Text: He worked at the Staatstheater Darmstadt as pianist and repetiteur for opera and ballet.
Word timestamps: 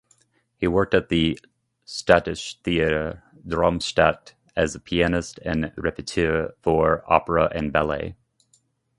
He 0.57 0.65
worked 0.65 0.95
at 0.95 1.09
the 1.09 1.39
Staatstheater 1.85 3.21
Darmstadt 3.47 4.33
as 4.55 4.75
pianist 4.83 5.39
and 5.45 5.71
repetiteur 5.77 6.53
for 6.63 7.03
opera 7.05 7.51
and 7.53 7.71
ballet. 7.71 8.15